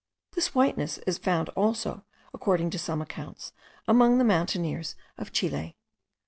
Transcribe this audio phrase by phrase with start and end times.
[0.33, 3.51] This whiteness is found also, according to some accounts,
[3.87, 5.77] among the mountaineers of Chile.